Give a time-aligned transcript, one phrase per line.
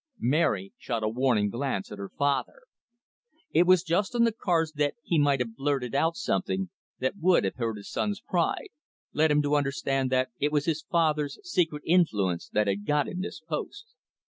[0.17, 2.61] Mary shot a warning glance at her father.
[3.51, 7.43] It was just on the cards that he might have blurted out something that would
[7.43, 8.69] have hurt his son's pride,
[9.13, 13.21] led him to understand that it was his father's secret influence that had got him
[13.21, 13.93] this post.